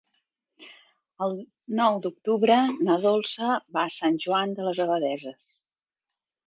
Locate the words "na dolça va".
2.89-3.87